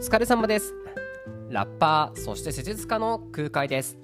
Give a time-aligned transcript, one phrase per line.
[0.00, 0.76] 疲れ様です。
[1.50, 3.98] ラッパーそして施術家の空海です。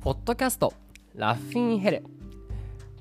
[0.00, 0.72] ポッドキャスト
[1.14, 2.04] ラッフィンヘル。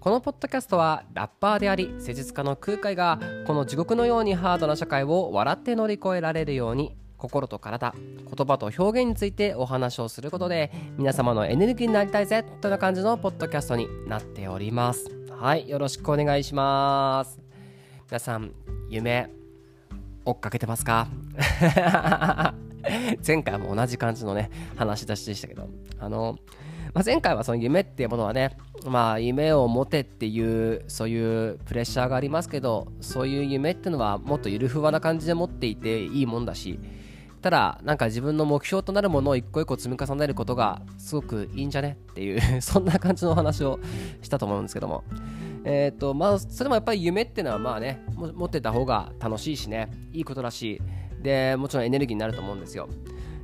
[0.02, 15.10] このポッドキャストはラッパーであり施術家の空海がこの地獄のようにハードな社会を笑って乗り越えられるように心と体言葉と表現についてお話をすることで皆様のエネルギーになりたいぜという感じのポッドキャストになっております。
[15.32, 17.40] はいよろしくお願いします。
[18.08, 18.52] 皆さん
[18.90, 19.30] 夢
[20.30, 21.08] 追っかけてますか？
[23.26, 25.68] 前回も同じ感じのね話し出しでしたけど。
[26.00, 26.38] あの、
[26.94, 36.80] まあ、前回はその夢っていうものはねまあ夢を持てっていうそういうプレッシャーがありますけどそういう夢っていうのはもっとゆるふわな感じで持っていていいもんだし
[37.42, 43.80] ただなんか自分の目標となるものを一個一個積み重ねることがすごくいいんじゃねっていうそんな感じのお話を
[44.22, 45.04] したと思うんですけども。
[45.64, 50.82] えっ、ー、とまあそれもやっぱり夢っていうのはまあね持ってた方が楽しいしねいいことだし
[51.22, 52.88] でもちろんエネルギーになると思うんですよ。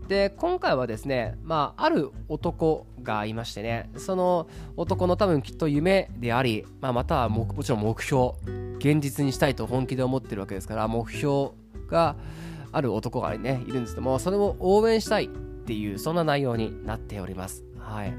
[0.08, 8.34] で今回はですねまあある男がいましてねその男の多分きっと夢であり、まあ、またはもちろん目標
[8.78, 11.52] 現実にしたいと本気で思ってるわけですから目標
[11.88, 12.16] が
[12.72, 17.64] ある男がねいるんですけどもそれを応援したいっていうそんな内容になっております。
[17.80, 18.14] はい。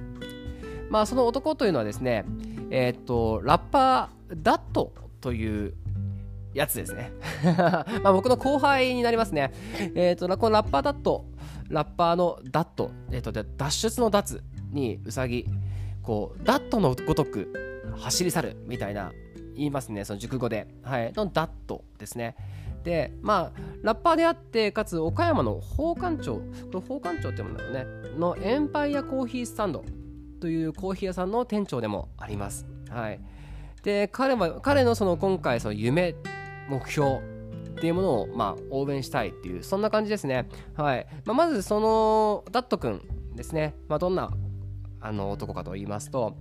[0.91, 2.25] まあその男というのはですね
[2.71, 5.75] えー、っとラッパーダットという
[6.55, 7.13] やつですね。
[8.03, 9.53] まあ僕の後輩になりますね。
[9.95, 11.27] えー、っとこのラッパーダット
[11.69, 14.43] ラッパーのダット、えー、っと脱出の脱
[14.73, 15.47] にうさぎ
[16.03, 17.53] こうダットのごとく
[17.97, 19.13] 走り去るみたいな
[19.55, 20.67] 言いますねその熟語で。
[20.83, 21.13] はい。
[21.15, 22.37] のダットですね。
[22.85, 26.41] でまあラッパーであってかつ岡山の宝冠町こ
[26.75, 27.87] れ宝冠町って言うんだろうね。
[28.19, 29.85] のエンパイアコーヒースタンド。
[30.41, 32.67] というコーヒー屋さんの店長でもあります。
[32.91, 33.21] はい、
[33.83, 36.15] で彼は彼のその今回その夢
[36.69, 37.19] 目標
[37.77, 40.49] っていうものをまあ応援したいっていうそんな感じですね。
[40.75, 43.03] はいまあ、まずそのダット君
[43.35, 44.31] ですね、まあ、どんな
[45.01, 46.37] あの男かと言いますと,、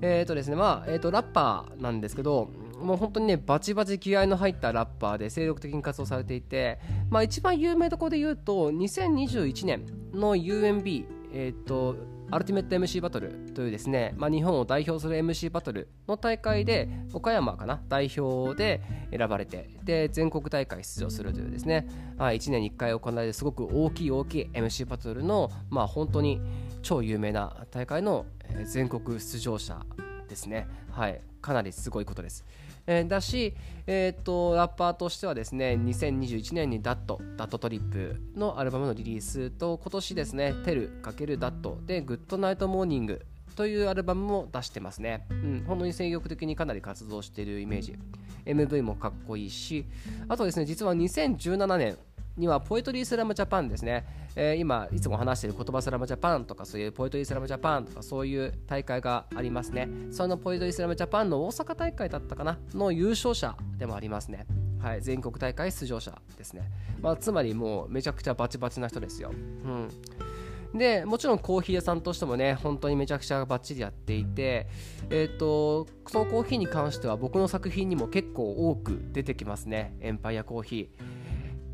[0.00, 2.50] えーとですねまあえー、とラッパーなんですけど
[2.80, 6.78] もう本当にねバチバチ気合の入ったラッパーで精力的に活動されていて、
[7.10, 11.96] まあ、一番有名どころで言うと2021年の UMB、えーと
[12.30, 21.88] アルティメット MC バトルというですね、まあ、日本を代表する MC バトルの大会で岡山かな代表で選ばれてで全国大会出場するというですね、
[22.18, 26.40] まあ、1年に1回行われるすごく大きい大きい MC バトルの、まあ、本当に
[26.82, 28.26] 超有名な大会の
[28.64, 29.80] 全国出場者
[30.28, 32.44] ですね、はい、かなりすごいことです。
[32.90, 33.54] えー、だし、
[33.86, 43.20] えーと、ラッパーとしてはですね2021年にダットダットトリップのアルバムのリリースと今年ですねテル×ダットでグッドナイトモーニング
[43.56, 47.98] というアルバムも出してますね、うん、本当に精力的にかなり活動しているイメージ。
[48.46, 49.84] MV もかっこいいし
[50.26, 51.98] あとですね実は2017年
[52.38, 54.06] にはポエトリースラムジャパンですね、
[54.36, 59.88] えー、今いつも話している言葉スラムジャパンとかそういうポエトリースラムジャパンとかそういう大会がありますね。
[60.10, 62.58] そのポエトリースラムジャパンの大阪大会だったかな？
[62.72, 64.46] の優勝者でもありますね。
[64.80, 74.68] はい、全国大会出場者ですね、まあ、つまりもうめちゃくちゃバチバチな人ですよ、うん、でもちろんコーヒー屋さんとしてもね本当にめちゃくちゃバッチリやっていて
[75.10, 79.96] えっ、ー、とそのコーヒーに関しては僕の作品にも結構多く出てきますね。
[80.00, 81.17] エンパイアコーヒー。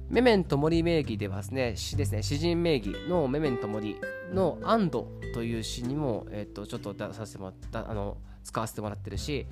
[0.09, 3.97] メメントモリ名義ではですね、詩ですね、詩人名義のメメントモリ
[4.33, 9.47] のアンドという詩にも、えっ、と、ちょっと出させてもらった、あの、使わせてもらってるし、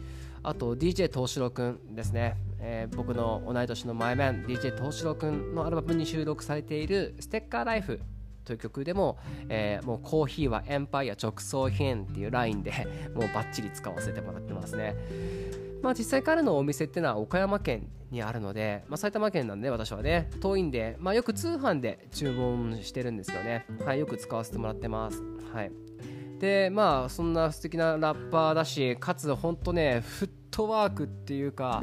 [0.44, 8.00] あと DJ 東四郎くんですね、えー、僕の同い年のマイメン DJ 東四郎くんのアルバムに収録されているステッカーライフ
[8.44, 9.18] という曲でも、
[9.48, 12.72] えー、もうコーヒーはエンパイア直送品っていうラインで
[13.14, 14.96] もうバッチリ使わせてもらってますね。
[15.82, 25.22] まあ、実際彼のお店ってのは岡山県にあるので、まあ、埼玉県なんで私はね遠いんで、まあ、よく通販で注文してるんですよね、はい、よく使わせてもらってます、
[25.52, 25.72] はい、
[26.38, 31.82] でまあそんな素敵なラッパーだしかつほんとねフットワークっていうか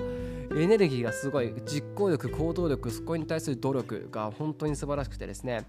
[0.56, 5.68] エネルギーがすごい実行力行動力そこに対する努力が本当に素晴らしくてですね。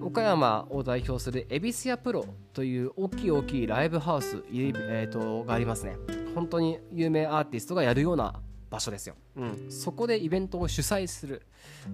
[0.00, 5.96] 岡山を代表する恵比寿屋プロという大きい大きいライブハウス、えーと、がありますね。
[6.34, 8.40] 本当に有名アーティストがやるような
[8.70, 11.42] 場所ですよ、うん、そこでイベントを主催する、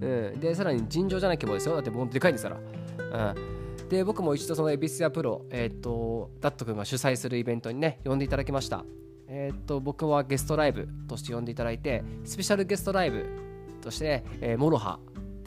[0.00, 0.06] う
[0.36, 1.74] ん、でさらに尋常じゃない規模ですよ。
[1.74, 8.84] だってもうでかいんですから、うん、で僕も一度その恵比寿屋プロ、えーと、ダット君が主催するイベントにね呼んでいただきました。
[9.26, 13.26] えっ、ー、と僕はゲストライブとして呼んでいただいてスペシャルゲストライブ
[13.82, 14.98] として、えー、 MOROHA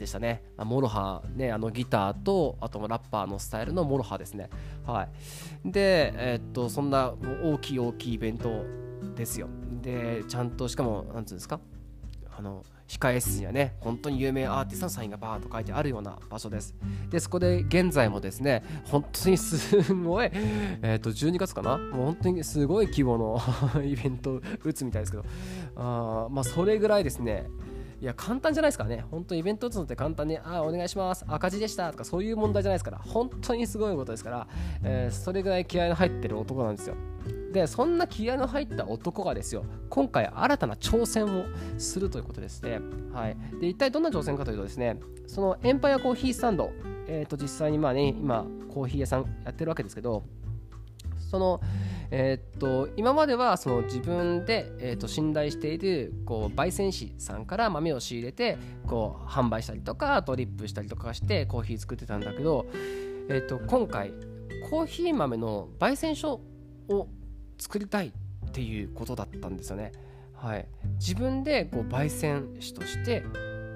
[0.02, 0.42] でしたね。
[0.58, 4.50] MOROHA、ね、あのギターと、あとラッパーのスタイルの MOROHA ですね。
[4.84, 5.08] は
[5.64, 5.72] い。
[5.72, 8.64] で、えー、っと、そんな大きい大きいイベント
[9.14, 9.48] ですよ。
[9.80, 11.60] で、ちゃんと、しかも、なんつうんですか、
[12.36, 16.74] あの控え室にはね本当に有名アーティストのサインがバーッと書いてあるような場所です
[17.10, 20.30] でそこで現在もですね本当にすごい
[20.82, 21.78] えっ、ー、と12月かな？
[21.78, 23.40] もう本当にすごい規模の
[23.84, 25.24] イベント打つみたいですけど
[25.76, 27.46] あまあそれぐらいですね
[28.02, 29.04] いや、簡単じゃないですからね。
[29.12, 34.48] 本当イベント打つのって簡単に、あ、お願いします、赤字でしたとか、そういう問題じゃないですから、本当にすごいことですから、
[34.82, 36.96] えー、それぐらい気合の入ってる男なんですよ。
[37.52, 41.44] で、そんな気合の入った男がですよ、今回新たな挑戦を
[41.78, 42.80] するということですね。
[43.12, 43.36] はい。
[43.60, 46.72] で、一体どんな挑戦かというとですね、そのエンパイアコーヒースタンド、
[47.06, 50.24] えっ、ー、と、実際にまあね、今、コーヒー屋さんやってるわけですけど、
[51.30, 51.60] その、
[52.14, 62.66] えー、っと今まではその自分で、えー、っと信頼しているこう焙煎師さんから豆を仕入れてこう販売したりとかドリップしたりとかしてコーヒー作ってたんだけど、
[63.30, 64.12] えー、っと今回
[64.68, 66.42] コーヒー豆の焙煎所
[66.90, 67.08] を
[67.58, 69.92] 作りたいっていうことだったんですよね。
[70.34, 70.66] はい、
[70.98, 73.22] 自分でこう焙煎師として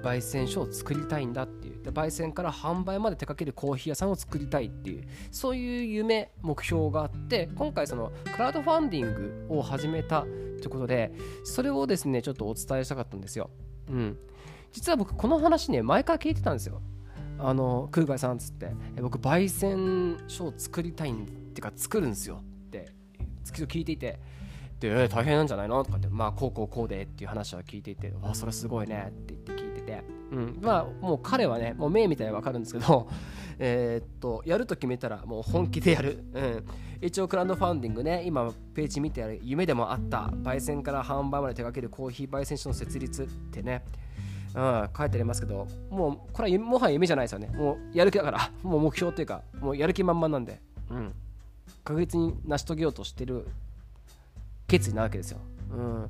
[0.03, 1.56] 焙煎所を作りたいんだって
[1.87, 11.13] で焙煎から販売まで手掛けるコーヒー屋さんを作りたいっていうそういう夢目標があって今回そのクラウドファンディングを始めたということで
[11.45, 13.49] それをですねちょっとお伝えしたかったんですよ。
[13.89, 14.17] うん、
[14.73, 16.81] 実は僕この話ね前から聞いてたんですよ。
[17.39, 22.91] あの空海さんっつって僕焙煎所を作りたいんってか作るんですよって
[23.45, 24.19] 聞いていて
[24.79, 29.56] で、えー、大変なんじゃないのとかってまあこうこうこうでっていう話は聞いていてわそれすごいねって言って、
[30.31, 33.07] うん、まあもう彼はねもう目みたいに分かるんですけど
[33.59, 36.65] えっとやると決めたらもう本気でやる、うん、
[37.01, 43.83] 一応クラウドファンディングね今ページ見てやる夢でもあった焙煎から販売まで手掛けるコーヒー焙煎所の設立ってね。
[44.55, 47.47] うん、書いてありますけど、もうこれはもはや夢じゃないですよね。
[47.49, 50.59] もうやる気だから、 もう目標というか、もうやる気満々なんで、
[50.89, 51.13] うん、
[51.83, 53.47] 確実に成し遂げようとしてる
[54.67, 55.39] 決意なわけですよ。
[55.71, 56.09] うん、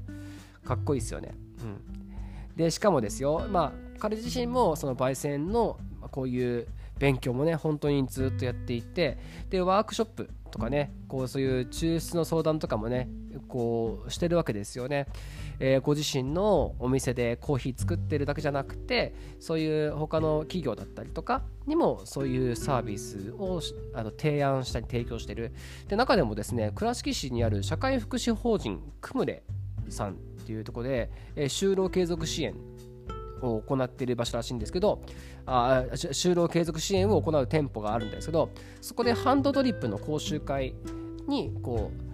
[0.64, 1.34] かっこいいですよね。
[1.62, 5.78] うん、でしかもですよ、まあ、彼自身もその焙煎の
[6.12, 6.68] こういう
[7.00, 9.18] 勉強もね本当にずっとやっていて
[9.50, 13.10] でワークショップとかねこうそういう抽出の相談とかもね
[13.48, 15.08] こうしてるわけですよね。
[15.60, 23.60] えー、ご自身のお店でコーヒー作ってるだけじゃなくてそういう他の企業だったりとかにもそういうサービスを
[23.94, 25.54] あの提案したり提供してる
[25.88, 29.42] で中でもですね倉敷市にある社会福祉法人クムレ
[29.90, 30.16] さんっ
[30.46, 32.54] ていうところで、えー、就労継続支援
[33.42, 35.02] を行っている場所らしいんですけど
[35.46, 38.50] あ就労継続支援を行う店舗があるんですけど
[38.82, 40.76] そこでハンドドリップの講習会
[41.28, 42.08] にこう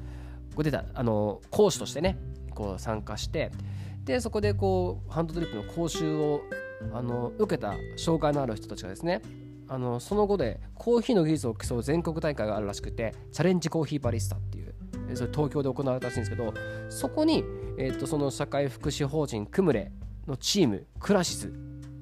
[0.55, 2.17] こ出たあの講師としてね
[2.51, 3.51] こう参加して
[4.03, 6.41] でそこでこうハンドドリップの講習を
[6.93, 9.21] あの受けた障害のある人たちがですね
[9.67, 14.75] あのその後でコーヒーの技術を競う全国大会があるらしくてチャレンジコーヒーバリスタっていう
[15.15, 16.53] それ東京で行われたらしいんですけど
[16.89, 17.43] そこに、
[17.77, 19.91] えーと、その社会福祉法人クムレ
[20.27, 21.51] のチームクラシス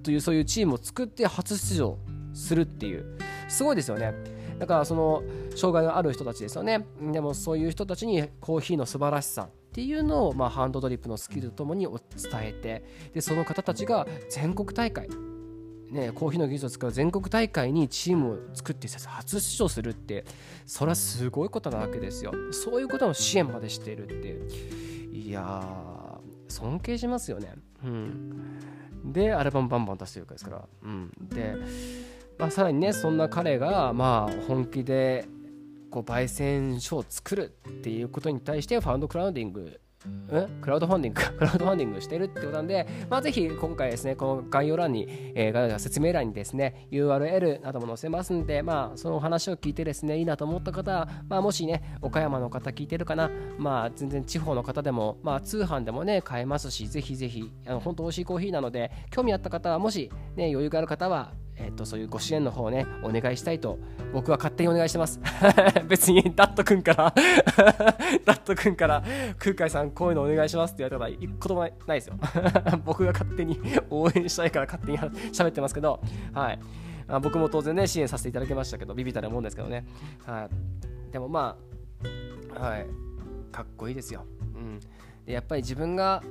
[0.03, 1.97] というそういうチームを作って初出場
[2.33, 4.13] するっていうすごいですよね。
[4.59, 5.23] だからその
[5.56, 6.85] 障害のある人たちですよね。
[7.12, 12.00] でもそういう人たちにコーヒーの素晴らしさっていうのを、まあ、ハンドドリップのスキルとともに伝
[12.35, 12.83] えて
[13.13, 15.09] でその方たちが全国大会
[15.91, 20.24] ね、コーヒーの技術を使う全国大会にチームを作って初出場するって
[20.65, 22.31] それはすごいことなわけですよ。
[22.51, 24.39] そういうことの支援までしているって
[25.13, 25.62] いや
[26.51, 27.53] 尊敬しますよね。
[27.84, 28.60] うん。
[29.12, 30.67] でアルバムバンバン出してるかですから。
[30.84, 31.12] うん。
[31.29, 31.55] で、
[32.38, 35.27] まあ、さらにねそんな彼がまあ本気で
[35.89, 39.79] こう焙煎所を作るっていうことに対してファウンドクラウディング
[40.10, 40.62] ん。
[40.62, 41.22] クラウドファンディング？
[41.38, 63.77] クラウドファンディングしてるってことなんで、まあ、ぜひ今回ですね、この概要欄に、えー、説明欄にですね、URL なども載せますんで、まあ、その話を聞いてですね、いいなと思った方は、まあ、もしね、岡山の方聞いてるかな、まあ、全然地方の方でも、まあ、通販でもね、買えますし、ぜひぜひ、あの本当美味しいコーヒーなので、興味あった方は、もし、ね、余裕がある方は、えーと、そういうご支援の方をねお願いしたいと
[64.13, 65.20] 僕は勝手にお願いしてます。
[65.88, 67.13] 別にダット君から
[68.25, 69.03] ダット君から
[69.38, 72.15] 空海さんこういうのお願いしますって言われたら一言もないですよ。
[72.84, 76.01] 僕が勝手に応援したいから勝手に喋ってますけど
[76.34, 76.60] はい。
[77.08, 79.86] あ僕も当然ね支援させていただきましたけどビビったるもんですけどね。
[80.25, 80.50] は
[81.10, 81.12] い。
[81.12, 81.58] でもま
[82.56, 82.88] あはい。
[83.51, 84.25] かっこいいですよ。
[84.56, 84.80] うん。
[85.25, 86.24] でやっぱり自分が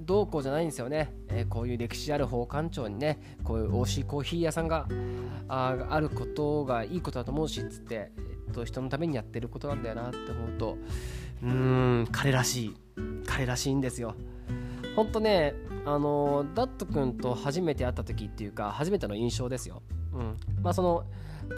[0.00, 4.86] どうこうじゃないんですよね、えー、こういう歴史ある宝冠町にねこういう美味しいコーヒー屋さんが
[5.48, 10.76] ああることがいいことだと思うしっつって、えっと、人のためにやってることなんだよなって思うと
[11.42, 12.76] うーん彼らしい
[13.26, 14.14] 彼らしいんですよ。
[14.96, 21.04] ほんとねあのダット君と初めて会った時っていうか初めての印象ですよ、うん、まあその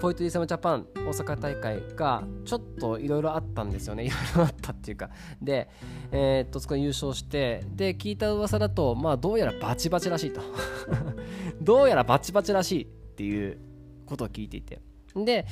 [0.00, 4.04] ポエトリースラムジャパン大阪大会がちょっといろいろあったんですよね。
[4.04, 5.10] いろいろあったっていうか。
[5.42, 5.68] で、
[6.12, 10.40] えー、っとそこで優勝してで聞いた噂だとまあどうやらバチバチらしいと。
[11.60, 13.58] どうやらバチバチらしいっていう
[14.06, 14.80] ことを聞いていて。
[15.14, 15.46] で、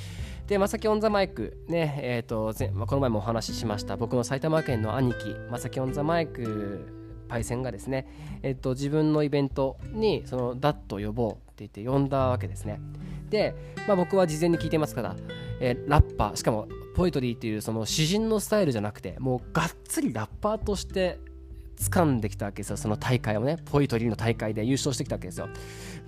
[0.47, 6.87] で、まさきオンザマイク、ね、えっ、ー、と、まあ、この前もお話ししました、僕の埼玉県の兄貴、まさきオンザマイク
[7.29, 8.07] パイセンがですね、
[8.43, 12.81] えっ、ー、と、自分のイベントに、その、ダットを呼ぼうって言って呼んだわけですね。
[13.29, 13.55] で、
[13.87, 15.17] まあ、僕は事前に聞いてますから、
[15.61, 21.21] えー、ラッパー、しかも、ポイトリーっていうその詩人のスタイルじゃなくて、もうがっつりラッパーとして
[21.79, 25.49] 掴んできたわけですよ、その大会をね、ポイトリーの大会で優勝してきたわけですよ。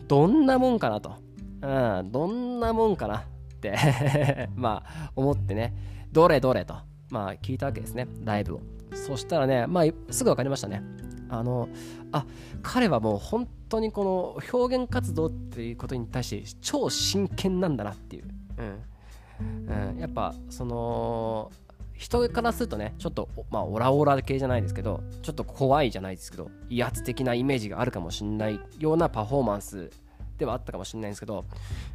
[0.08, 1.14] どんなもんかなと。
[1.62, 3.24] うん、どんなもんかなっ
[3.60, 3.76] て
[4.56, 5.74] まあ、思ってね、
[6.10, 6.74] どれどれと、
[7.10, 8.60] まあ、聞いたわけですね、ライブを。
[8.92, 10.82] そしたらね、まあ、すぐ分かりましたね。
[11.28, 11.68] あの、
[12.12, 12.26] あ、
[12.62, 18.24] 彼はもう本当にこの表現活動っていうことに対して超真剣なんだなっていう。
[18.58, 19.92] うん。
[19.92, 21.50] うん、やっぱ、その、
[21.94, 29.90] 人からするとね、ちょっと、まあ、オラオラ系じゃないですけど、ちょっと怖いじゃないですけど、威圧的なイメージがあるかもしれないようなパフォーマンス
[30.38, 31.44] ではあったかもしれないんですけど、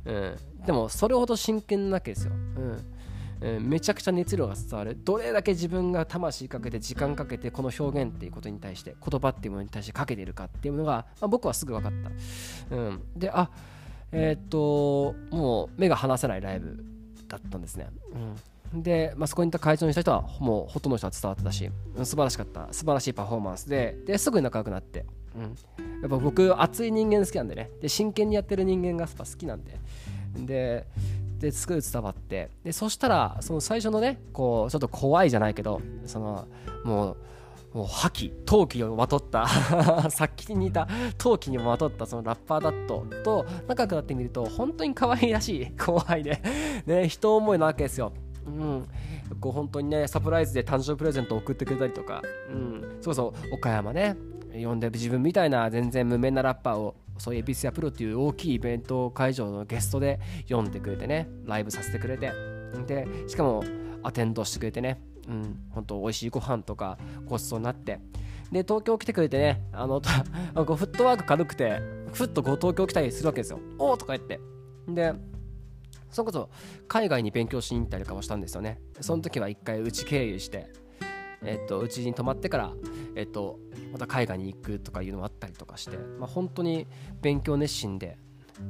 [0.05, 2.94] うん、でもそれほど真剣なわけですよ、うん
[3.41, 4.97] うん、めちゃくちゃ熱量が伝わる。
[5.03, 11.91] どれだけ自分が魂かけて時間かけてこの表現っていうことに対して言葉っていうものに対してかけているかっていうのが、まあ、僕はすぐ分かっ
[12.69, 13.49] た、うん、であ
[14.11, 16.83] えー、っともう目が離せないライブ
[17.27, 17.89] だったんですね、
[18.73, 22.67] うん、で、まあ、そこにいた会場にした人はもうほとんどの人は伝わってたし、うん、素晴らしかった。
[22.71, 25.41] 素晴らしいパフォーマンスでですぐに仲良くなって、うん、
[26.01, 27.69] やっぱ僕熱い人間好きなんでね。
[27.81, 29.79] で真剣にやってる人間がやっぱ好きなんで。
[30.37, 30.85] で
[31.39, 32.49] ですぐ伝わって。
[32.63, 36.47] でそしたらその最初のねこうちょっと怖いじゃないけどその
[36.83, 37.17] もう
[37.75, 39.47] もう覇気陶器をまとった
[40.09, 40.87] さっきに似た
[41.17, 46.41] 陶器にもまとったそのラッパーダットと仲良くなってみると本当に可愛らしい後輩で
[46.85, 48.13] ね人思いなわけですよ。
[48.45, 48.87] うん、
[49.41, 54.15] こう本当にねサプライズで誕生日プレゼントを送ってくれたりとか、うん、そうそう岡山ね
[54.53, 60.19] 呼んで自分みたいな全然無名なラッパーをそういうエビスやプロっていう大きいイベント会場のゲストで
[60.49, 62.31] 呼んでくれてねライブさせてくれて。
[62.87, 63.63] でしかも
[64.03, 65.01] アテンドしてくれてね。
[65.27, 67.99] うん本当美味しいご飯とかごちそうになって。
[68.51, 71.79] で東京来てくれてねあの フットワーク軽くて
[72.13, 73.59] ふっとこう東京来たりするわけですよ。
[73.79, 74.39] おおとか言って。
[74.87, 75.13] で
[76.11, 76.49] それこそ
[76.87, 78.79] 海外に勉強しに行ったりとかもしたんですよね。
[79.01, 80.67] その時は一回うち経由して
[81.45, 82.73] えっとうちに泊まってから
[83.15, 83.59] えっと
[83.91, 86.87] また海外に行くとかいうのもあったりとかして、まあ、本当に
[87.21, 88.17] 勉強熱心で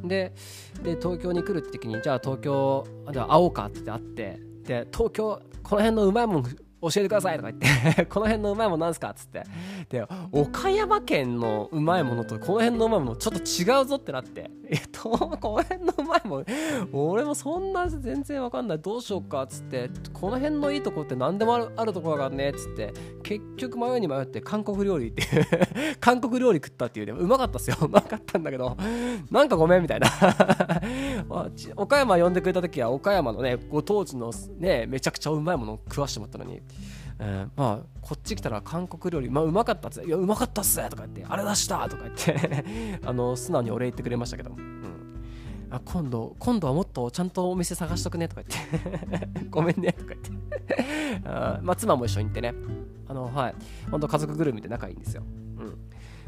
[0.04, 0.34] で
[0.84, 6.44] で東京に来るって時にじゃあ東京では会おうかって会ってで東京この辺のうまいもん
[6.82, 9.44] 教えてくださいとか言って この辺のうまいもんなんすかっつって。
[9.90, 14.50] で岡山県のうまいものとこの辺のうまいものちょっと違うぞってなって。
[14.68, 16.46] えっとこの辺のうまいもん
[16.92, 18.80] 俺もそんな全然わかんない。
[18.80, 19.90] どうしようかっつって。
[20.14, 22.94] この辺のいいとこって何でもあるあるところがねっつって。
[23.24, 25.46] 結局迷いに迷って韓国料理っていう
[26.00, 27.06] 韓国料理食ったっていう。
[27.06, 27.78] でもうまかったっすよ。
[27.82, 28.78] うまかったんだけど。
[29.32, 30.08] なんかごめんみたいな。
[31.76, 36.62] 岡山呼んでくれた時は岡山のねご当地のねめちゃくちゃうまいもの食わしてもらったのに
[37.20, 41.88] えー、まあこっち来たら韓国料理まあうまかったっついやうまかったっすとか言ってあれ出した！
[41.88, 44.86] とか言って あの素直にお礼言ってくれましたけど、うん、
[45.72, 48.28] あ今度今度はもっとちゃんとお店探しとくね。
[48.28, 49.46] とか言って。
[49.50, 49.94] ごめんね。
[49.94, 51.22] とか言って。
[51.28, 52.54] あまあ妻も一緒に行ってね。
[53.08, 53.56] あのはい。
[53.92, 55.24] 本当家族ぐるみで仲いいんですよ。
[55.58, 55.78] うん。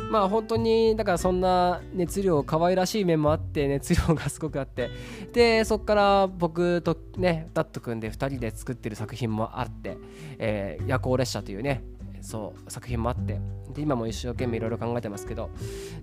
[0.10, 4.90] まあ本当にだからそんな熱量可愛らしい面もあって熱量がすごくあって。
[5.34, 9.98] でそこから僕とねダット君で2人で作ってる作品もあって
[10.40, 11.84] 「えー、夜行列車」というね
[12.22, 13.40] そう作品もあって。
[13.74, 15.50] で今も一生懸命いろいろ考えてますけど。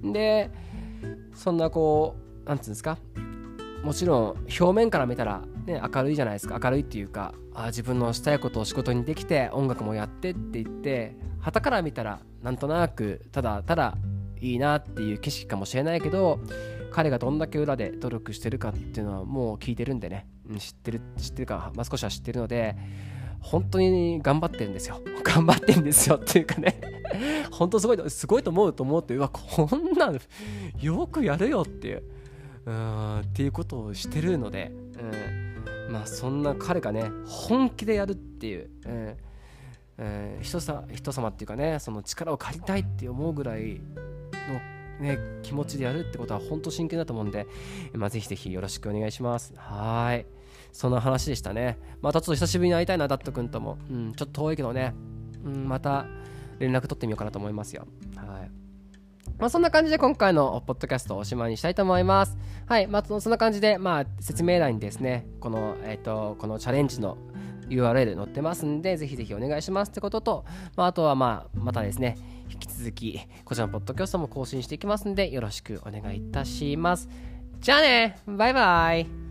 [0.02, 0.50] で
[1.34, 2.98] そんなこうなんつうんですか？
[3.82, 6.58] もちろん表面から見たら、ね、明るいじゃないですか。
[6.62, 13.94] 明るいっていうかあ自分のしたいことを仕事にできて音楽もやってって言って旗から見たらなんとなくただただ
[14.40, 16.40] いいなっていう景色かもしれないけど
[16.90, 20.26] 彼がどんだけ裏で努力してるかっていうのはもう聞いてるんでね。
[20.58, 22.76] 知ってる知ってるか、まあ、少しは知ってるので
[23.40, 25.00] 本当に頑張ってるんですよ。
[25.22, 26.80] 頑張ってるんですよっていうかね。
[27.52, 30.18] 本当すごいすごいと思うと思うってうわこんなの
[30.80, 32.02] よくやるよっていう
[32.66, 34.72] うっていうことをしてるので、
[35.88, 39.16] うん、まあそんな彼がね本気でやるっていう、うん
[39.98, 43.80] えー、人さ人様っていうかねその力を借りたいって思うぐらい
[44.98, 47.46] の、ね、気持ちでやるってことは本当真剣だと思うんで、
[47.92, 49.54] まあ、ぜひぜひよろしくお願いします。
[49.56, 50.26] はい。
[50.72, 51.78] そんな話でしたね。
[52.02, 54.92] またちょっと久しぶりに会いたいなダット君とも、うん、ちょっと遠いけどね、
[55.44, 56.06] うん、また
[56.58, 57.86] 連絡取ってみようかなと思いますよ。
[58.16, 58.64] はい。
[59.38, 62.36] まあ、そんな感じで今回のポッドキャストをおしまいにしたいと思います。
[62.66, 67.18] はい、まあ、そんな感じで、まあ、説明欄にですね、この、えっ、ー、と、このチャレンジの
[67.68, 70.44] URL 載ってますんで、ぜひぜひお願いしますってことと、
[70.76, 72.16] まあ、あとはまあ、またですね、
[72.50, 77.08] 引き続き、こちらのポッドキャストも更新していきますんで、よろしくお願いいたします。
[77.60, 79.23] じゃあねバイバイ